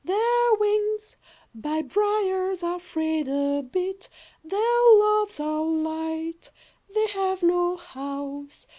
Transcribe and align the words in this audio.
Their 0.03 0.55
wings 0.55 1.15
By 1.53 1.83
briars 1.83 2.63
are 2.63 2.79
frayed 2.79 3.27
a 3.27 3.61
bit. 3.61 4.09
Their 4.43 4.91
loves 4.95 5.39
are 5.39 5.63
light. 5.63 6.49
They 6.91 7.05
have 7.09 7.43
no 7.43 7.75
house. 7.77 8.65